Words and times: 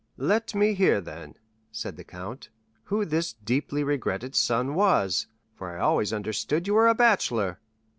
"Let 0.17 0.55
me 0.55 0.73
hear, 0.73 0.99
then," 0.99 1.35
said 1.71 1.95
the 1.95 2.03
count, 2.03 2.49
"who 2.85 3.05
this 3.05 3.33
deeply 3.33 3.83
regretted 3.83 4.35
son 4.35 4.73
was; 4.73 5.27
for 5.53 5.77
I 5.77 5.79
always 5.79 6.11
understood 6.11 6.65
you 6.65 6.73
were 6.73 6.87
a 6.87 6.95
bachelor." 6.95 7.59